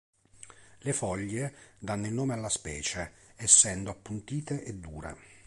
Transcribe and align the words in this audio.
Le 0.81 0.93
foglie 0.93 1.53
danno 1.77 2.07
il 2.07 2.13
nome 2.13 2.33
alla 2.33 2.49
specie, 2.49 3.11
essendo 3.35 3.91
appuntite 3.91 4.63
e 4.63 4.73
dure. 4.73 5.15